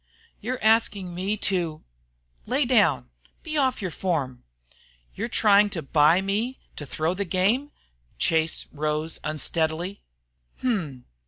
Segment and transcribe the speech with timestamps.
[0.39, 1.83] "You're asking me to"
[2.47, 3.11] "Lay down,
[3.43, 4.43] be off your form"
[5.13, 7.71] "You're trying to buy me to throw the game?"
[8.17, 10.01] Chase rose unsteadily.
[10.63, 11.05] "Hum!